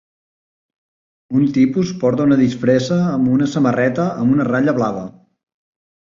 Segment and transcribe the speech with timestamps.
[1.39, 5.05] Un tipus porta una disfressa amb una samarreta amb una ratlla blava